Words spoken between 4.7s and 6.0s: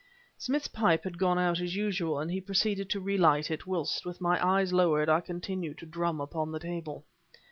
lowered, I continued to